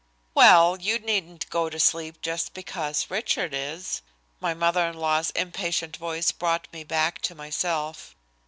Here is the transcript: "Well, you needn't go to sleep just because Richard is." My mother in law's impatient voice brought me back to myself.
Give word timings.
"Well, 0.33 0.77
you 0.81 0.97
needn't 0.97 1.47
go 1.51 1.69
to 1.69 1.79
sleep 1.79 2.23
just 2.23 2.55
because 2.55 3.11
Richard 3.11 3.53
is." 3.53 4.01
My 4.39 4.55
mother 4.55 4.87
in 4.87 4.95
law's 4.97 5.29
impatient 5.35 5.95
voice 5.95 6.31
brought 6.31 6.67
me 6.73 6.83
back 6.83 7.21
to 7.21 7.35
myself. 7.35 8.15